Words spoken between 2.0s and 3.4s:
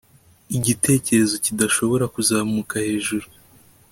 kuzamuka hejuru